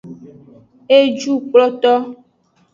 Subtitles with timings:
[0.99, 1.93] Ejukploto.